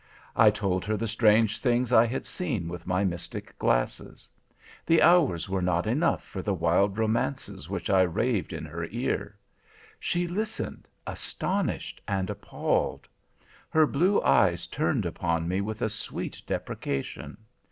I 0.35 0.49
told 0.49 0.83
her 0.85 0.97
the 0.97 1.07
strange 1.07 1.59
things 1.59 1.93
I 1.93 2.07
had 2.07 2.25
seen 2.25 2.67
with 2.67 2.87
my 2.87 3.03
mystic 3.03 3.55
glasses. 3.59 4.27
The 4.83 4.99
hours 4.99 5.47
were 5.47 5.61
not 5.61 5.85
enough 5.85 6.23
for 6.23 6.41
the 6.41 6.55
wild 6.55 6.97
romances 6.97 7.69
which 7.69 7.87
I 7.87 8.01
raved 8.01 8.51
in 8.51 8.65
her 8.65 8.87
ear. 8.89 9.37
She 9.99 10.27
listened, 10.27 10.87
astonished 11.05 12.01
and 12.07 12.31
appalled. 12.31 13.07
Her 13.69 13.85
blue 13.85 14.19
eyes 14.23 14.65
turned 14.65 15.05
upon 15.05 15.47
me 15.47 15.61
with 15.61 15.83
a 15.83 15.87
sweet 15.89 16.41
deprecation. 16.47 17.37